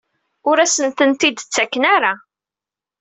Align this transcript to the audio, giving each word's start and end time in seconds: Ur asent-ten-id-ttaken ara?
Ur 0.49 0.57
asent-ten-id-ttaken 0.59 1.83
ara? 1.95 2.13